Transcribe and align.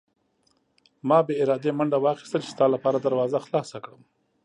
ما 1.07 1.17
بې 1.25 1.33
ارادې 1.43 1.71
منډه 1.77 1.97
واخیسته 2.03 2.37
چې 2.43 2.47
ستا 2.53 2.65
لپاره 2.75 2.97
دروازه 2.99 3.37
خلاصه 3.45 3.77
کړم. 3.83 4.01